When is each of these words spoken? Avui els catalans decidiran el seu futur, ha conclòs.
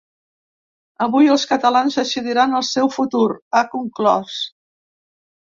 Avui 1.05 1.29
els 1.33 1.43
catalans 1.51 1.97
decidiran 1.99 2.57
el 2.61 2.65
seu 2.71 2.91
futur, 2.97 3.23
ha 3.53 3.63
conclòs. 3.77 4.41